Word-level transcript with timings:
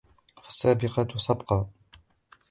فالسابقات 0.43 1.17
سبقا 1.17 1.69